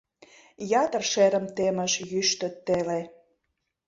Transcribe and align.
Ятыр 0.83 1.03
шерым 1.11 1.45
темыш 1.55 1.93
йӱштӧ 2.11 2.47
теле. 2.65 2.99